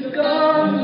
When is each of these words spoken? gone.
gone. 0.00 0.81